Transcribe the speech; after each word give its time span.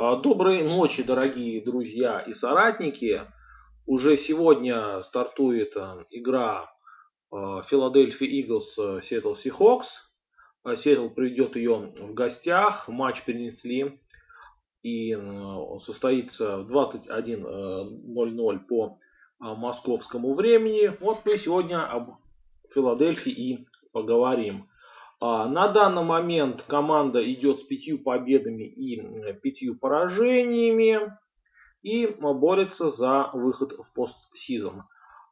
А, 0.00 0.14
доброй 0.14 0.62
ночи, 0.62 1.02
дорогие 1.02 1.60
друзья 1.60 2.20
и 2.20 2.32
соратники. 2.32 3.22
Уже 3.84 4.16
сегодня 4.16 5.02
стартует 5.02 5.76
а, 5.76 6.06
игра 6.10 6.70
Philadelphia 7.32 8.28
Eagles 8.30 9.00
Seattle 9.00 9.34
Seahawks. 9.34 9.86
Сиэтл 10.76 11.08
приведет 11.08 11.56
ее 11.56 11.92
в 11.98 12.14
гостях. 12.14 12.88
Матч 12.88 13.24
перенесли. 13.24 14.00
И 14.84 15.18
состоится 15.80 16.58
в 16.58 16.72
21.00 16.72 18.58
по 18.68 18.98
московскому 19.40 20.32
времени. 20.32 20.92
Вот 21.00 21.22
мы 21.24 21.36
сегодня 21.36 21.84
об 21.84 22.18
Филадельфии 22.72 23.32
и 23.32 23.66
поговорим. 23.90 24.68
А, 25.20 25.48
на 25.48 25.68
данный 25.68 26.04
момент 26.04 26.62
команда 26.62 27.20
идет 27.32 27.58
с 27.58 27.62
пятью 27.64 27.98
победами 27.98 28.64
и 28.64 29.02
пятью 29.42 29.76
поражениями 29.76 30.98
и 31.82 32.06
борется 32.06 32.88
за 32.88 33.30
выход 33.32 33.72
в 33.72 33.92
постсезон. 33.94 34.84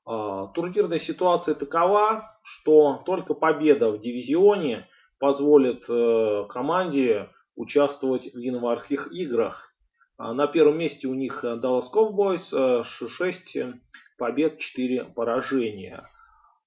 А, 0.05 0.49
турнирная 0.49 0.99
ситуация 0.99 1.55
такова, 1.55 2.39
что 2.43 3.03
только 3.07 3.35
победа 3.35 3.91
в 3.91 4.01
дивизионе 4.01 4.89
позволит 5.19 5.87
э, 5.89 6.45
команде 6.49 7.31
участвовать 7.55 8.35
в 8.35 8.39
январских 8.39 9.13
играх. 9.13 9.73
А, 10.19 10.33
на 10.33 10.47
первом 10.47 10.79
месте 10.79 11.09
у 11.09 11.15
них 11.15 11.45
Dallas 11.45 11.87
Cowboys 11.93 12.85
6 12.85 13.57
э, 13.57 13.75
побед, 14.19 14.59
4 14.59 15.05
поражения. 15.05 16.05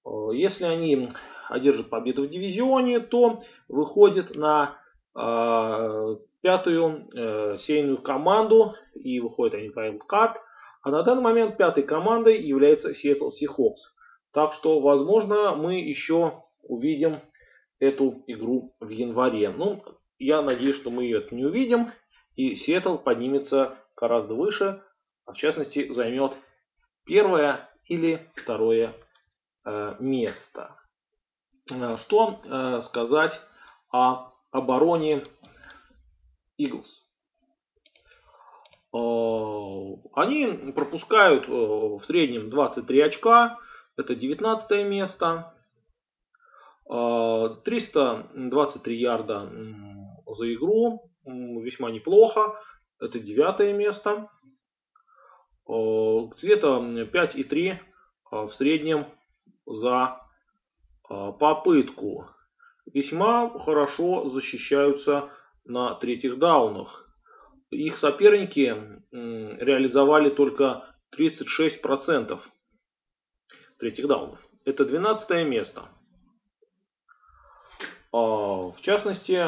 Э, 0.10 0.30
если 0.34 0.66
они 0.66 1.10
одержат 1.48 1.90
победу 1.90 2.24
в 2.24 2.30
дивизионе, 2.30 3.00
то 3.00 3.40
выходит 3.68 4.36
на 4.36 4.78
э, 5.16 6.16
пятую 6.42 7.04
э, 7.16 7.58
сейную 7.58 7.98
команду 7.98 8.74
и 8.94 9.20
выходит 9.20 9.56
они 9.56 9.70
в 9.70 9.78
Wildcard. 9.78 10.36
А 10.82 10.92
на 10.92 11.04
данный 11.04 11.24
момент 11.24 11.58
пятой 11.58 11.84
командой 11.84 12.42
является 12.42 12.92
Seattle 12.92 13.30
Seahawks. 13.30 13.94
Так 14.32 14.54
что, 14.54 14.80
возможно, 14.80 15.56
мы 15.56 15.80
еще 15.80 16.34
увидим 16.64 17.18
эту 17.80 18.22
игру 18.28 18.76
в 18.80 18.90
январе. 18.90 19.50
Ну, 19.50 19.82
я 20.20 20.42
надеюсь, 20.42 20.76
что 20.76 20.92
мы 20.92 21.04
ее 21.04 21.26
не 21.32 21.46
увидим. 21.46 21.88
И 22.36 22.56
Сиэтл 22.56 22.98
поднимется 22.98 23.76
гораздо 23.98 24.36
выше. 24.36 24.82
А 25.26 25.34
в 25.34 25.38
частности, 25.38 25.92
займет 25.92 26.38
первое 27.06 27.70
или 27.86 28.26
второе 28.36 28.94
Э, 29.70 29.96
место. 30.00 30.76
Э, 31.72 31.96
что 31.98 32.36
э, 32.44 32.82
сказать 32.82 33.40
о 33.92 34.32
обороне 34.50 35.24
Eagles? 36.60 37.04
Они 38.92 40.72
пропускают 40.72 41.48
в 41.48 42.00
среднем 42.00 42.50
23 42.50 43.02
очка. 43.02 43.60
Это 43.96 44.16
19 44.16 44.88
место. 44.88 45.54
323 46.88 48.98
ярда 48.98 49.48
за 50.26 50.52
игру. 50.56 51.12
Весьма 51.24 51.92
неплохо. 51.92 52.60
Это 53.00 53.20
девятое 53.20 53.74
место. 53.74 54.32
Где-то 55.68 56.80
5,3 56.80 57.78
в 58.32 58.50
среднем 58.50 59.06
за 59.70 60.22
а, 61.08 61.32
попытку. 61.32 62.28
Весьма 62.92 63.50
хорошо 63.58 64.28
защищаются 64.28 65.30
на 65.64 65.94
третьих 65.96 66.40
даунах. 66.40 67.08
Их 67.70 67.98
соперники 67.98 68.76
реализовали 69.12 70.30
только 70.32 70.86
36% 71.16 72.40
третьих 73.78 74.08
даунов. 74.08 74.48
Это 74.66 74.86
12 74.86 75.48
место. 75.48 75.84
А, 78.12 78.18
в 78.18 78.82
частности, 78.82 79.46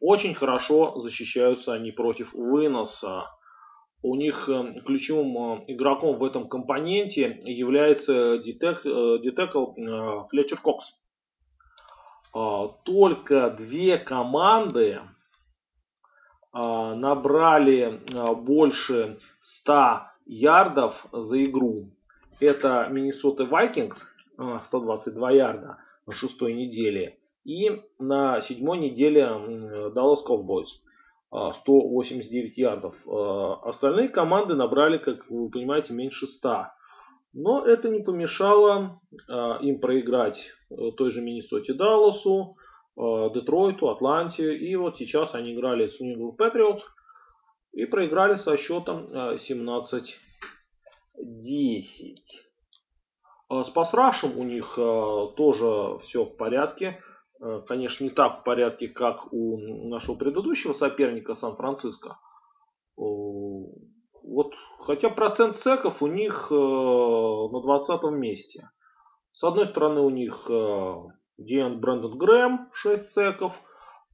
очень 0.00 0.34
хорошо 0.34 1.00
защищаются 1.00 1.72
они 1.72 1.90
против 1.90 2.34
выноса 2.34 3.30
у 4.02 4.14
них 4.14 4.48
э, 4.48 4.70
ключевым 4.84 5.36
э, 5.36 5.64
игроком 5.68 6.18
в 6.18 6.24
этом 6.24 6.48
компоненте 6.48 7.40
является 7.44 8.38
детекл 8.38 9.72
э, 9.72 10.24
Флетчер 10.28 10.60
Кокс. 10.60 10.98
А, 12.32 12.68
только 12.84 13.50
две 13.50 13.98
команды 13.98 15.00
а, 16.52 16.94
набрали 16.94 18.00
больше 18.34 19.16
100 19.40 20.02
ярдов 20.26 21.06
за 21.12 21.44
игру. 21.44 21.90
Это 22.40 22.88
Миннесота 22.90 23.46
Вайкингс 23.46 24.06
122 24.36 25.30
ярда 25.30 25.78
на 26.04 26.12
шестой 26.12 26.52
неделе 26.52 27.18
и 27.44 27.82
на 27.98 28.42
седьмой 28.42 28.78
неделе 28.78 29.22
Dallas 29.94 30.18
Cowboys 30.28 30.66
189 31.30 32.56
ярдов. 32.56 32.94
А, 33.06 33.60
остальные 33.68 34.08
команды 34.08 34.54
набрали, 34.54 34.98
как 34.98 35.28
вы 35.28 35.50
понимаете, 35.50 35.92
меньше 35.92 36.26
100. 36.26 36.68
Но 37.32 37.64
это 37.64 37.88
не 37.88 38.00
помешало 38.00 38.98
а, 39.28 39.58
им 39.60 39.80
проиграть 39.80 40.52
э, 40.70 40.92
той 40.96 41.10
же 41.10 41.20
Миннесоте 41.20 41.74
Далласу, 41.74 42.56
а, 42.96 43.28
Детройту, 43.30 43.90
Атланте. 43.90 44.56
И 44.56 44.74
вот 44.76 44.96
сейчас 44.96 45.34
они 45.34 45.54
играли 45.54 45.86
с 45.88 46.00
England 46.00 46.36
Patriots 46.38 46.82
и 47.72 47.84
проиграли 47.84 48.36
со 48.36 48.56
счетом 48.56 49.04
17-10. 49.06 50.16
С 53.48 53.70
пасрашем 53.70 54.38
у 54.38 54.44
них 54.44 54.74
тоже 55.36 55.98
все 55.98 56.24
в 56.24 56.36
порядке. 56.36 57.00
Э, 57.40 57.60
конечно, 57.66 58.04
не 58.04 58.10
так 58.10 58.38
в 58.38 58.44
порядке, 58.44 58.88
как 58.88 59.32
у 59.32 59.58
нашего 59.88 60.16
предыдущего 60.16 60.72
соперника 60.72 61.34
Сан-Франциско. 61.34 62.18
Вот, 62.96 64.54
хотя 64.78 65.10
процент 65.10 65.54
секов 65.54 66.02
у 66.02 66.06
них 66.06 66.48
э, 66.50 66.54
на 66.54 67.60
20 67.60 68.04
месте. 68.12 68.70
С 69.32 69.44
одной 69.44 69.66
стороны 69.66 70.00
у 70.00 70.10
них 70.10 70.46
э, 70.48 70.94
Диэнд 71.38 71.78
Брэндон 71.78 72.16
Грэм 72.16 72.70
6 72.72 73.08
секов, 73.08 73.60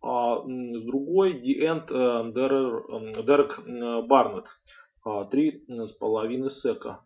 а 0.03 0.39
с 0.43 0.83
другой 0.83 1.35
Диэнд 1.35 1.87
Дерек 1.87 3.61
Барнетт 4.09 4.49
3,5 5.07 6.49
сека. 6.51 7.05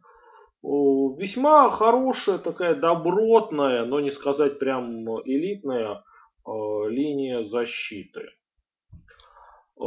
Весьма 0.67 1.71
хорошая, 1.71 2.39
такая 2.39 2.75
добротная, 2.75 3.85
но 3.85 4.01
не 4.01 4.11
сказать 4.11 4.59
прям 4.59 5.07
элитная 5.23 6.03
э, 6.45 6.51
линия 6.89 7.45
защиты. 7.45 8.31
Э, 9.81 9.85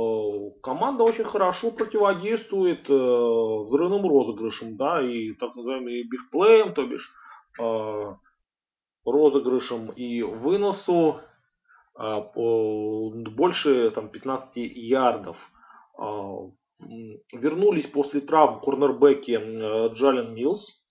команда 0.63 1.03
очень 1.03 1.25
хорошо 1.25 1.71
противодействует 1.71 2.89
э, 2.89 2.93
взрывным 2.93 4.07
розыгрышам, 4.07 4.77
да, 4.77 5.01
и 5.01 5.33
так 5.33 5.53
называемым 5.57 6.07
бигплеем, 6.09 6.73
то 6.73 6.85
бишь 6.87 7.13
розыгрышам 9.03 9.91
и 9.91 10.21
выносу 10.21 11.19
больше 11.93 13.91
там, 13.91 14.07
15 14.07 14.57
ярдов. 14.57 15.51
Вернулись 17.33 17.87
после 17.87 18.21
травм 18.21 18.61
корнербеки 18.61 19.39
Джален 19.93 20.33
Милс, 20.33 20.81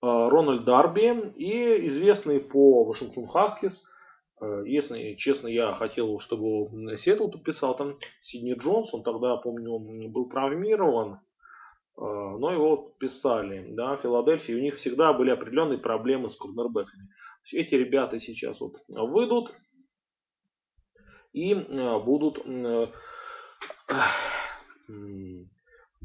Рональд 0.00 0.64
Дарби 0.64 1.32
и 1.36 1.86
известный 1.88 2.40
по 2.40 2.84
Вашингтон 2.84 3.26
Хаскис. 3.26 3.88
Если 4.64 5.14
честно, 5.14 5.48
я 5.48 5.74
хотел, 5.74 6.18
чтобы 6.20 6.96
Сиэтл 6.96 7.28
подписал 7.28 7.74
там 7.74 7.96
Сидни 8.20 8.54
Джонс. 8.54 8.92
Он 8.94 9.02
тогда, 9.02 9.36
помню, 9.36 9.78
был 10.10 10.28
травмирован. 10.28 11.20
Но 11.96 12.52
его 12.52 12.76
подписали. 12.76 13.72
Да, 13.72 13.96
Филадельфия. 13.96 14.56
У 14.56 14.60
них 14.60 14.74
всегда 14.74 15.14
были 15.14 15.30
определенные 15.30 15.78
проблемы 15.78 16.28
с 16.28 16.36
корнербеками. 16.36 17.08
Эти 17.52 17.74
ребята 17.74 18.18
сейчас 18.18 18.60
вот 18.60 18.84
выйдут 18.88 19.52
и 21.32 21.54
будут 21.54 22.44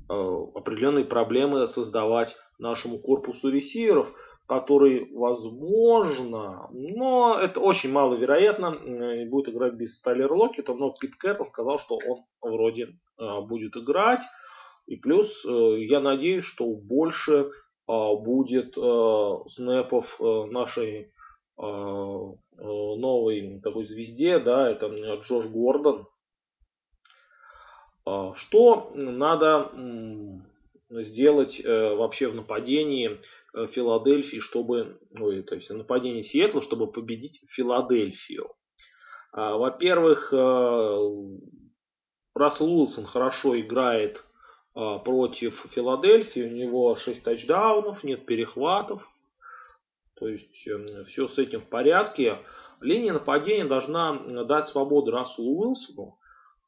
определенные 0.08 1.06
проблемы 1.06 1.68
создавать 1.68 2.36
нашему 2.60 3.00
корпусу 3.00 3.50
ресиверов, 3.50 4.14
который, 4.52 5.10
возможно, 5.14 6.68
но 6.72 7.40
это 7.42 7.62
очень 7.62 7.92
маловероятно, 7.92 8.78
будет 9.30 9.48
играть 9.48 9.76
без 9.76 10.02
Тайлера 10.02 10.34
Локета, 10.34 10.74
но 10.74 10.92
Пит 10.92 11.16
Кэрролл 11.16 11.46
сказал, 11.46 11.80
что 11.80 11.98
он 12.06 12.26
вроде 12.42 12.90
э, 13.18 13.42
будет 13.48 13.78
играть. 13.78 14.24
И 14.88 14.98
плюс 14.98 15.46
э, 15.46 15.86
я 15.86 16.02
надеюсь, 16.02 16.44
что 16.44 16.66
больше 16.66 17.34
э, 17.34 17.50
будет 17.88 18.74
снэпов 18.74 20.20
нашей 20.20 21.14
новой 22.58 23.62
такой 23.62 23.86
звезде, 23.86 24.40
да, 24.40 24.70
это 24.70 24.88
Джош 25.22 25.46
Гордон, 25.48 26.08
Что 28.06 28.92
надо 28.96 29.72
сделать 30.90 31.62
вообще 31.64 32.28
в 32.28 32.36
нападении 32.36 33.20
Филадельфии, 33.54 34.40
чтобы, 34.40 35.00
ну, 35.12 35.44
то 35.44 35.56
есть 35.56 35.70
нападении 35.70 36.22
Сиэтла, 36.22 36.62
чтобы 36.62 36.92
победить 36.92 37.44
Филадельфию? 37.48 38.52
Во-первых, 39.34 40.34
Рассел 42.34 42.74
Уилсон 42.74 43.06
хорошо 43.06 43.60
играет 43.60 44.24
а, 44.74 45.00
против 45.00 45.66
Филадельфии. 45.70 46.42
У 46.42 46.52
него 46.52 46.96
6 46.96 47.24
тачдаунов, 47.24 48.04
нет 48.04 48.26
перехватов. 48.26 49.10
То 50.16 50.28
есть 50.28 50.68
эм, 50.68 51.04
все 51.04 51.28
с 51.28 51.38
этим 51.38 51.62
в 51.62 51.68
порядке. 51.68 52.38
Линия 52.80 53.14
нападения 53.14 53.66
должна 53.66 54.14
дать 54.46 54.68
свободу 54.68 55.12
Расселу 55.12 55.62
Уилсону. 55.62 56.18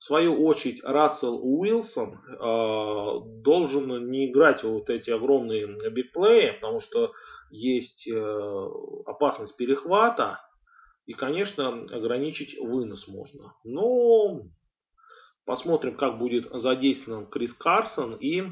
Свою 0.05 0.43
очередь, 0.43 0.83
Рассел 0.83 1.39
Уилсон 1.41 2.19
э, 2.27 3.41
должен 3.41 4.11
не 4.11 4.29
играть 4.29 4.61
вот 4.65 4.89
эти 4.89 5.09
огромные 5.09 5.65
бигплеи, 5.89 6.51
потому 6.51 6.81
что 6.81 7.13
есть 7.49 8.09
э, 8.09 8.69
опасность 9.05 9.55
перехвата. 9.55 10.41
И, 11.05 11.13
конечно, 11.13 11.69
ограничить 11.89 12.59
вынос 12.59 13.07
можно. 13.07 13.53
Но 13.63 14.41
Посмотрим, 15.45 15.95
как 15.95 16.17
будет 16.17 16.47
задействован 16.51 17.25
Крис 17.25 17.53
Карсон 17.53 18.15
и 18.15 18.41
э, 18.41 18.45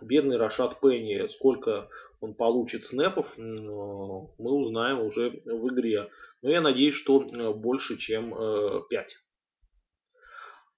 бедный 0.00 0.38
Рашат 0.38 0.80
Пенни, 0.80 1.26
сколько 1.26 1.90
он 2.20 2.32
получит 2.34 2.86
снэпов, 2.86 3.36
мы 3.36 4.26
узнаем 4.38 5.00
уже 5.00 5.38
в 5.44 5.68
игре. 5.68 6.08
Но 6.40 6.48
я 6.48 6.62
надеюсь, 6.62 6.94
что 6.94 7.22
э, 7.22 7.52
больше, 7.52 7.98
чем 7.98 8.34
5. 8.88 9.25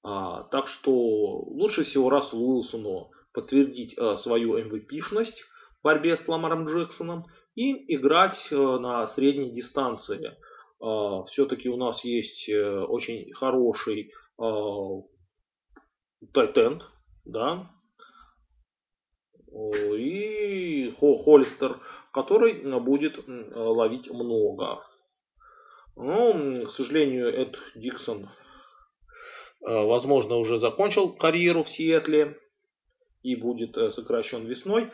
А, 0.03 0.45
так 0.45 0.69
что 0.69 0.93
лучше 0.93 1.83
всего 1.83 2.11
Расселу 2.11 2.55
Уилсону 2.55 3.11
подтвердить 3.33 3.99
а, 3.99 4.17
свою 4.17 4.59
MVP-шность 4.59 5.43
в 5.81 5.83
борьбе 5.83 6.17
с 6.17 6.29
Ламаром 6.29 6.67
Джексоном 6.67 7.25
и 7.55 7.95
играть 7.95 8.49
а, 8.53 8.79
на 8.79 9.06
средней 9.06 9.50
дистанции. 9.53 10.37
А, 10.81 11.25
Все-таки 11.25 11.69
у 11.69 11.77
нас 11.77 12.05
есть 12.05 12.49
э, 12.49 12.81
очень 12.81 13.33
хороший 13.35 14.12
Тайтенд, 16.33 16.85
да, 17.25 17.73
и 19.50 20.95
Холлистер, 20.97 21.81
который 22.12 22.55
будет 22.79 23.19
ловить 23.27 24.09
много. 24.11 24.85
Но, 25.97 26.65
к 26.67 26.71
сожалению, 26.71 27.35
Эд 27.35 27.59
Диксон, 27.75 28.29
возможно, 29.60 30.37
уже 30.37 30.58
закончил 30.58 31.12
карьеру 31.12 31.62
в 31.62 31.69
Сиэтле 31.69 32.37
и 33.22 33.37
будет 33.37 33.76
э, 33.76 33.90
сокращен 33.90 34.46
весной. 34.46 34.90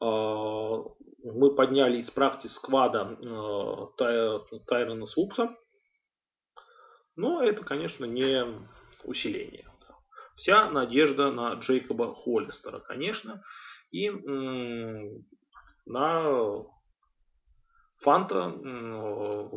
А, 0.00 0.84
мы 1.22 1.54
подняли 1.54 1.98
из 1.98 2.10
практики 2.10 2.50
сквада 2.50 3.16
э, 3.20 4.58
Тайрона 4.66 5.06
Свупса. 5.06 5.56
Но 7.16 7.42
это, 7.42 7.64
конечно, 7.64 8.04
не 8.04 8.44
усиление. 9.04 9.64
Вся 10.36 10.70
надежда 10.70 11.32
на 11.32 11.54
Джейкоба 11.54 12.14
Холлистера, 12.14 12.78
конечно, 12.78 13.42
и 13.90 14.08
на 15.84 16.64
Фанта, 17.96 18.54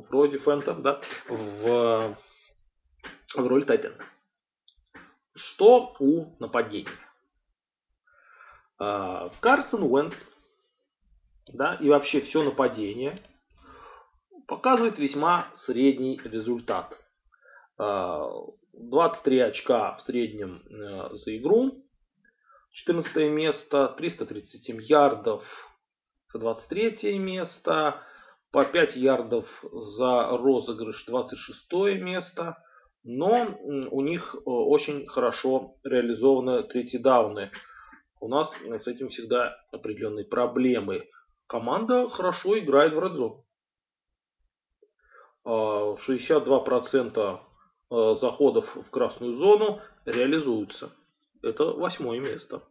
вроде 0.10 0.40
Фэнта, 0.40 0.74
да, 0.74 1.00
в, 1.28 2.18
в 3.36 3.48
роли 3.48 3.62
Тайтена. 3.62 4.11
Что 5.34 5.96
у 6.00 6.36
нападения? 6.40 6.92
А, 8.78 9.30
Карсон 9.40 9.84
Уэнс, 9.84 10.30
да, 11.48 11.76
и 11.76 11.90
вообще 11.90 12.22
все 12.22 12.44
нападение 12.44 13.18
показывает 14.48 15.00
весьма 15.00 15.50
средний 15.54 16.20
результат. 16.24 17.02
А, 17.78 18.30
23 18.74 19.40
очка 19.40 19.94
в 19.94 20.02
среднем 20.02 20.64
э, 20.70 21.16
за 21.16 21.38
игру. 21.38 21.86
14 22.72 23.30
место, 23.30 23.88
337 23.98 24.82
ярдов 24.82 25.70
за 26.28 26.40
23 26.40 27.20
место, 27.20 28.02
по 28.52 28.66
5 28.66 28.96
ярдов 28.96 29.64
за 29.72 30.30
розыгрыш 30.38 31.06
26 31.06 31.72
место. 32.02 32.64
Но 33.04 33.58
у 33.62 34.02
них 34.02 34.36
э, 34.36 34.40
очень 34.46 35.08
хорошо 35.08 35.74
реализованы 35.84 36.64
третьи 36.64 36.98
дауны. 36.98 37.52
У 38.20 38.28
нас 38.28 38.56
с 38.62 38.88
этим 38.88 39.08
всегда 39.08 39.56
определенные 39.72 40.26
проблемы. 40.26 41.10
Команда 41.48 42.08
хорошо 42.10 42.60
играет 42.60 42.94
в 42.94 43.00
редзон. 43.00 43.44
62% 45.44 47.40
Э, 47.92 48.16
заходов 48.16 48.78
в 48.78 48.90
красную 48.90 49.34
зону 49.34 49.82
реализуются. 50.06 50.92
Это 51.42 51.66
восьмое 51.66 52.22
место. 52.22 52.62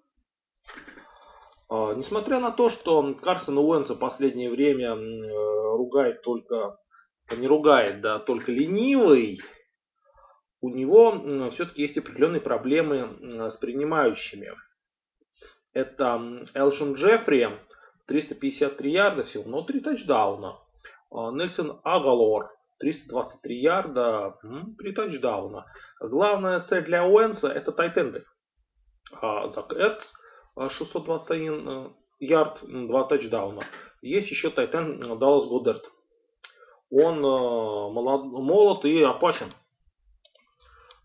А, 1.68 1.92
несмотря 1.92 2.40
на 2.40 2.50
то, 2.50 2.70
что 2.70 3.14
Карсон 3.22 3.58
Уэнса 3.58 3.96
в 3.96 3.98
последнее 3.98 4.48
время 4.48 4.94
э, 4.94 5.76
ругает 5.76 6.22
только, 6.22 6.78
не 7.36 7.46
ругает, 7.46 8.00
да, 8.00 8.18
только 8.18 8.50
ленивый, 8.50 9.40
у 10.60 10.68
него 10.68 11.48
все-таки 11.50 11.82
есть 11.82 11.98
определенные 11.98 12.40
проблемы 12.40 13.50
с 13.50 13.56
принимающими. 13.56 14.52
Это 15.72 16.48
Элшин 16.54 16.94
Джеффри, 16.94 17.58
353 18.06 18.92
ярда 18.92 19.22
всего, 19.22 19.44
но 19.48 19.62
3 19.62 19.80
тачдауна. 19.80 20.58
А, 21.12 21.30
Нельсон 21.30 21.80
Агалор, 21.84 22.50
323 22.78 23.60
ярда, 23.60 24.36
при 24.78 24.92
тачдауна. 24.92 25.66
Главная 26.00 26.60
цель 26.60 26.84
для 26.84 27.06
Уэнса 27.06 27.48
это 27.48 27.72
тайтенды. 27.72 28.24
А 29.12 29.46
Зак 29.46 29.72
Эрц 29.74 30.12
621 30.56 31.68
э, 31.68 31.90
ярд, 32.20 32.60
2 32.62 33.04
тачдауна. 33.04 33.62
Есть 34.02 34.30
еще 34.30 34.50
тайтен 34.50 35.18
Даллас 35.18 35.46
Годдард. 35.46 35.90
Он 36.90 37.18
э, 37.18 37.92
молод, 37.92 38.24
молод 38.24 38.84
и 38.84 39.02
опасен. 39.02 39.52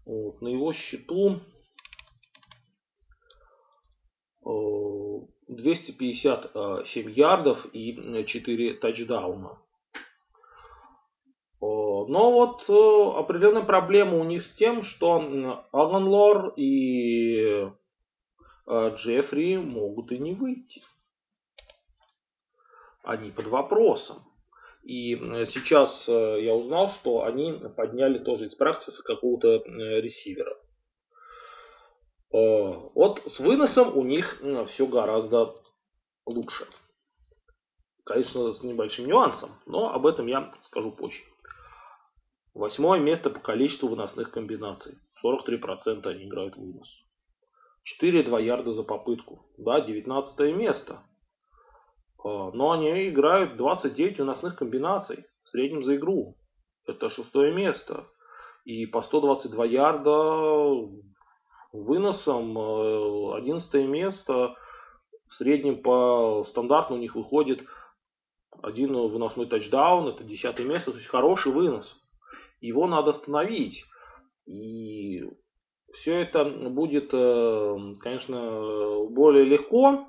Вот, 0.05 0.41
на 0.41 0.49
его 0.49 0.71
счету 0.71 1.39
257 5.47 7.07
э, 7.07 7.11
ярдов 7.11 7.67
и 7.73 8.23
4 8.23 8.73
тачдауна. 8.75 9.57
Но 12.07 12.31
вот 12.31 12.69
э, 12.69 13.19
определенная 13.19 13.63
проблема 13.63 14.17
у 14.17 14.23
них 14.23 14.43
с 14.43 14.51
тем, 14.51 14.83
что 14.83 15.27
Алан 15.71 16.07
Лор 16.07 16.53
и 16.55 17.67
э, 18.67 18.95
Джеффри 18.95 19.57
могут 19.57 20.11
и 20.11 20.19
не 20.19 20.33
выйти. 20.33 20.83
Они 23.03 23.31
под 23.31 23.47
вопросом. 23.47 24.17
И 24.85 25.15
э, 25.15 25.45
сейчас 25.45 26.07
я 26.07 26.53
узнал, 26.53 26.87
что 26.89 27.25
они 27.25 27.53
подняли 27.75 28.17
тоже 28.17 28.45
из 28.45 28.55
практиса 28.55 29.03
какого-то 29.03 29.63
ресивера. 29.99 30.57
Вот 32.31 33.21
с 33.25 33.39
выносом 33.39 33.97
у 33.97 34.03
них 34.03 34.41
все 34.65 34.87
гораздо 34.87 35.55
лучше. 36.25 36.65
Конечно, 38.03 38.51
с 38.51 38.63
небольшим 38.63 39.07
нюансом, 39.07 39.49
но 39.65 39.91
об 39.91 40.05
этом 40.05 40.27
я 40.27 40.51
скажу 40.61 40.91
позже. 40.91 41.23
Восьмое 42.53 42.99
место 42.99 43.29
по 43.29 43.39
количеству 43.39 43.89
выносных 43.89 44.31
комбинаций. 44.31 44.97
43% 45.23 46.07
они 46.07 46.23
играют 46.25 46.55
в 46.55 46.59
вынос. 46.59 47.03
4,2 48.01 48.43
ярда 48.43 48.71
за 48.71 48.83
попытку. 48.83 49.45
Да, 49.57 49.81
19 49.81 50.55
место. 50.55 51.03
А, 52.25 52.51
но 52.51 52.71
они 52.71 53.09
играют 53.09 53.55
29 53.55 54.19
выносных 54.19 54.57
комбинаций 54.57 55.25
в 55.43 55.49
среднем 55.49 55.83
за 55.83 55.95
игру. 55.95 56.35
Это 56.87 57.07
шестое 57.07 57.53
место. 57.53 58.07
И 58.63 58.87
по 58.87 59.03
122 59.03 59.65
ярда 59.65 60.73
выносом 61.71 62.57
11 62.57 63.75
э, 63.75 63.87
место. 63.87 64.55
В 65.27 65.33
среднем 65.33 65.81
по 65.81 66.43
стандарту 66.47 66.95
у 66.95 66.97
них 66.97 67.15
выходит 67.15 67.63
один 68.61 68.93
выносной 68.93 69.45
тачдаун. 69.45 70.07
Это 70.07 70.23
10 70.23 70.59
место. 70.59 70.91
То 70.91 70.97
есть 70.97 71.09
хороший 71.09 71.51
вынос 71.51 72.01
его 72.59 72.87
надо 72.87 73.11
остановить. 73.11 73.85
И 74.47 75.23
все 75.91 76.21
это 76.21 76.45
будет, 76.45 77.13
э, 77.13 77.77
конечно, 77.99 79.05
более 79.09 79.45
легко, 79.45 80.07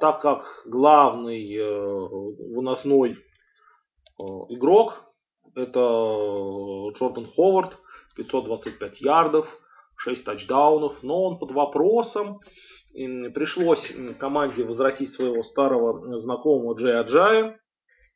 так 0.00 0.20
как 0.20 0.62
главный 0.66 1.56
э, 1.56 1.64
выносной 2.54 3.12
э, 3.12 4.22
игрок 4.50 5.02
это 5.56 5.80
Джордан 6.94 7.26
Ховард, 7.26 7.78
525 8.14 9.00
ярдов, 9.00 9.58
6 9.96 10.24
тачдаунов, 10.24 11.02
но 11.02 11.24
он 11.24 11.38
под 11.38 11.52
вопросом. 11.52 12.40
Пришлось 12.92 13.92
команде 14.18 14.64
возвратить 14.64 15.10
своего 15.10 15.42
старого 15.42 16.18
знакомого 16.18 16.74
Джей 16.76 16.98
Аджая. 16.98 17.58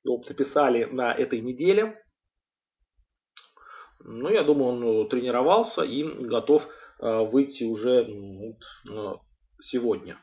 Его 0.04 0.19
подписали 0.19 0.85
на 0.85 1.12
этой 1.14 1.40
неделе. 1.40 1.95
Ну, 4.00 4.28
я 4.28 4.42
думаю, 4.42 5.02
он 5.02 5.09
тренировался 5.09 5.83
и 5.83 6.04
готов 6.04 6.69
выйти 6.99 7.64
уже 7.64 8.07
сегодня. 9.61 10.19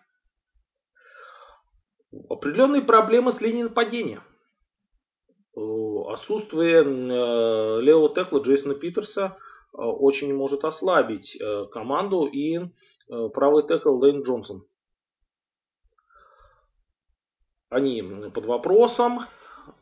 Определенные 2.29 2.81
проблемы 2.81 3.31
с 3.31 3.41
линией 3.41 3.63
нападения. 3.63 4.21
Отсутствие 5.55 6.83
левого 6.83 8.13
текла 8.13 8.39
Джейсона 8.39 8.75
Питерса 8.75 9.37
очень 9.73 10.35
может 10.35 10.63
ослабить 10.63 11.37
команду 11.71 12.25
и 12.25 12.59
правый 13.33 13.67
текл 13.67 13.97
Лейн 13.97 14.21
Джонсон. 14.21 14.65
Они 17.69 18.01
под 18.33 18.45
вопросом. 18.45 19.19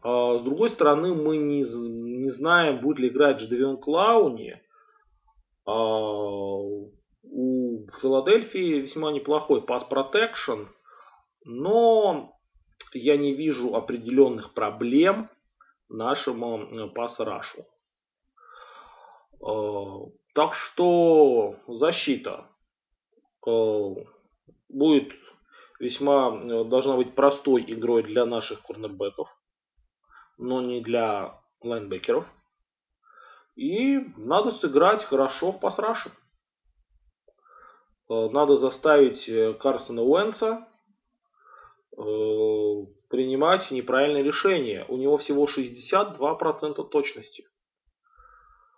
С 0.01 0.41
другой 0.41 0.69
стороны, 0.69 1.13
мы 1.13 1.37
не, 1.37 1.59
не 1.59 2.29
знаем, 2.31 2.81
будет 2.81 2.97
ли 2.97 3.09
играть 3.09 3.37
Джадевион 3.37 3.77
Клауни. 3.77 4.59
У 5.67 6.89
Филадельфии 7.99 8.79
весьма 8.79 9.11
неплохой 9.11 9.61
пас 9.61 9.83
протекшн 9.83 10.63
но 11.45 12.35
я 12.93 13.17
не 13.17 13.33
вижу 13.33 13.75
определенных 13.75 14.53
проблем 14.53 15.29
нашему 15.87 16.63
э, 16.63 16.87
пас-рашу. 16.87 17.61
Э, 19.47 20.09
так 20.33 20.55
что 20.55 21.55
защита 21.67 22.49
э, 23.45 23.95
будет 24.69 25.13
весьма, 25.79 26.41
должна 26.63 26.95
быть 26.95 27.13
простой 27.13 27.63
игрой 27.67 28.01
для 28.01 28.25
наших 28.25 28.63
корнербеков, 28.63 29.37
но 30.37 30.61
не 30.61 30.81
для 30.81 31.39
лайнбекеров. 31.61 32.25
И 33.55 33.99
надо 34.17 34.51
сыграть 34.51 35.03
хорошо 35.03 35.51
в 35.51 35.59
пас-раше. 35.59 36.11
Надо 38.09 38.55
заставить 38.55 39.29
Карсона 39.59 40.03
Уэнса 40.03 40.67
принимать 41.95 43.71
неправильные 43.71 44.23
решения. 44.23 44.85
У 44.89 44.97
него 44.97 45.17
всего 45.17 45.45
62% 45.45 46.89
точности. 46.89 47.45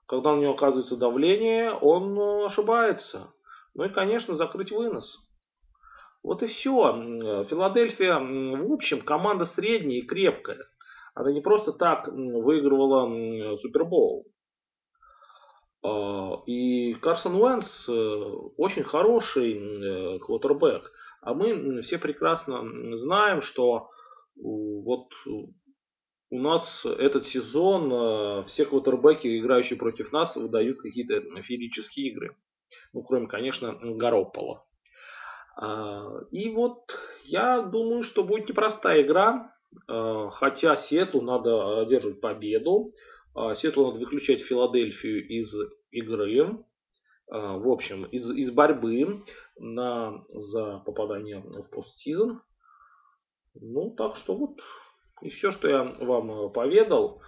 Когда 0.05 0.31
у 0.31 0.37
него 0.37 0.53
оказывается 0.53 0.95
давление, 0.95 1.71
он 1.73 2.17
э, 2.17 2.45
ошибается. 2.45 3.33
Ну 3.73 3.83
и, 3.83 3.89
конечно, 3.89 4.35
закрыть 4.35 4.71
вынос. 4.71 5.33
Вот 6.23 6.43
и 6.43 6.47
все. 6.47 7.43
Филадельфия, 7.43 8.17
в 8.17 8.71
общем, 8.71 9.01
команда 9.01 9.45
средняя 9.45 9.99
и 9.99 10.05
крепкая. 10.05 10.65
Она 11.13 11.31
не 11.31 11.41
просто 11.41 11.73
так 11.73 12.07
выигрывала 12.07 13.57
Супербоул. 13.57 14.27
А, 15.83 16.41
и 16.45 16.93
Карсон 16.95 17.35
Уэнс 17.35 17.89
э, 17.89 17.93
очень 18.57 18.83
хороший 18.83 20.19
квотербек. 20.19 20.91
А 21.21 21.33
мы 21.33 21.81
все 21.81 21.97
прекрасно 21.97 22.63
знаем, 22.95 23.41
что 23.41 23.89
вот 24.35 25.09
у 26.29 26.39
нас 26.39 26.85
этот 26.85 27.25
сезон 27.25 27.91
э, 27.91 28.43
все 28.43 28.65
квотербеки, 28.65 29.39
играющие 29.39 29.79
против 29.79 30.11
нас, 30.11 30.35
выдают 30.35 30.79
какие-то 30.79 31.21
феерические 31.41 32.09
игры. 32.09 32.37
Ну, 32.93 33.01
кроме, 33.03 33.27
конечно, 33.27 33.77
Гаропола. 33.81 34.65
А, 35.55 36.19
и 36.31 36.49
вот 36.49 36.99
я 37.23 37.61
думаю, 37.61 38.03
что 38.03 38.23
будет 38.23 38.49
непростая 38.49 39.01
игра. 39.01 39.55
Э, 39.89 40.29
хотя 40.31 40.75
Сетлу 40.75 41.21
надо 41.21 41.81
одерживать 41.81 42.19
победу. 42.19 42.93
А, 43.33 43.55
Сетлу 43.55 43.87
надо 43.87 43.99
выключать 43.99 44.41
Филадельфию 44.41 45.25
из 45.27 45.55
игры. 45.91 46.63
А, 47.29 47.57
в 47.57 47.69
общем, 47.69 48.05
из, 48.05 48.29
из 48.31 48.51
борьбы 48.51 49.23
на, 49.59 50.21
за 50.27 50.79
попадание 50.79 51.39
в 51.39 51.69
постсезон. 51.69 52.41
Ну, 53.55 53.91
так 53.91 54.15
что 54.15 54.35
вот 54.35 54.61
и 55.21 55.29
все, 55.29 55.51
что 55.51 55.67
я 55.67 55.89
вам 55.99 56.31
э, 56.31 56.49
поведал. 56.49 57.21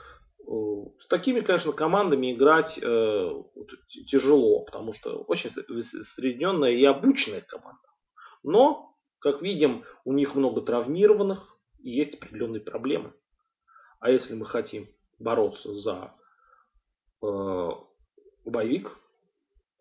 Э, 0.48 0.52
с 1.00 1.08
такими, 1.08 1.40
конечно, 1.40 1.72
командами 1.72 2.34
играть 2.34 2.80
э, 2.82 3.44
тяжело, 4.08 4.64
потому 4.66 4.94
что 4.94 5.24
очень 5.24 5.50
соединенная 5.50 6.72
и 6.72 6.84
обученная 6.84 7.42
команда. 7.42 7.82
Но, 8.44 8.96
как 9.20 9.42
видим, 9.42 9.84
у 10.06 10.14
них 10.14 10.36
много 10.36 10.62
травмированных 10.62 11.58
и 11.80 11.90
есть 11.90 12.16
определенные 12.16 12.62
проблемы. 12.62 13.14
А 14.00 14.12
если 14.12 14.36
мы 14.36 14.46
хотим 14.46 14.88
бороться 15.18 15.76
за 15.76 16.14
э, 17.22 17.70
боевик, 18.46 18.98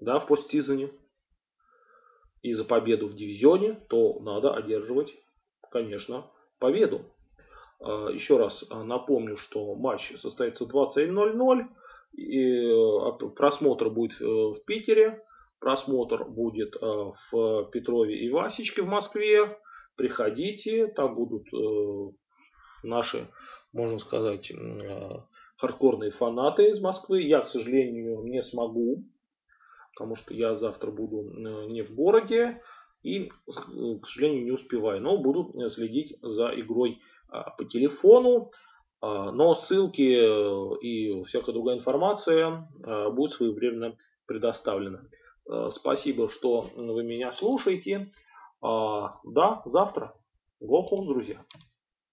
да, 0.00 0.19
в 0.19 0.26
постсезоне 0.26 0.90
и 2.49 2.52
за 2.52 2.64
победу 2.64 3.07
в 3.07 3.14
дивизионе, 3.14 3.75
то 3.88 4.19
надо 4.21 4.55
одерживать, 4.55 5.17
конечно, 5.71 6.31
победу. 6.59 7.02
А, 7.81 8.09
еще 8.09 8.38
раз 8.38 8.64
а, 8.71 8.85
напомню, 8.85 9.37
что 9.37 9.75
матч 9.75 10.17
состоится 10.17 10.64
20.00. 10.64 11.67
И 12.17 12.71
а, 12.71 13.12
просмотр 13.12 13.90
будет 13.90 14.21
э, 14.21 14.25
в 14.25 14.64
Питере. 14.67 15.23
Просмотр 15.61 16.25
будет 16.25 16.76
в 16.81 17.71
Петрове 17.73 18.17
и 18.17 18.31
Васечке 18.31 18.83
в 18.83 18.87
Москве. 18.87 19.59
Приходите, 19.97 20.87
там 20.87 21.17
будут 21.17 21.52
э, 21.52 22.12
наши, 22.85 23.28
можно 23.73 23.99
сказать, 23.99 24.52
э, 24.52 25.11
хардкорные 25.57 26.12
фанаты 26.12 26.71
из 26.71 26.81
Москвы. 26.81 27.23
Я, 27.23 27.40
к 27.40 27.49
сожалению, 27.49 28.23
не 28.23 28.40
смогу 28.43 29.05
потому 29.99 30.14
что 30.14 30.33
я 30.33 30.55
завтра 30.55 30.93
буду 30.93 31.25
э, 31.25 31.67
не 31.67 31.83
в 31.83 31.93
городе 31.93 32.62
и, 33.02 33.28
к 33.49 34.07
сожалению, 34.07 34.45
не 34.45 34.52
успеваю. 34.52 35.00
Но 35.02 35.19
буду 35.19 35.52
э, 35.61 35.69
следить 35.69 36.17
за 36.23 36.50
игрой 36.55 37.00
по 37.28 37.64
телефону. 37.64 38.50
Но 39.00 39.55
ссылки 39.55 40.17
э, 40.17 40.78
и 40.81 41.23
всякая 41.25 41.52
другая 41.52 41.76
информация 41.76 42.69
будет 43.11 43.33
своевременно 43.33 43.97
предоставлена. 44.26 45.02
Спасибо, 45.71 46.28
что 46.28 46.67
вы 46.76 47.02
меня 47.02 47.33
слушаете. 47.33 48.11
Да, 48.61 49.62
завтра. 49.64 50.14
Go 50.61 50.83
друзья. 51.07 51.45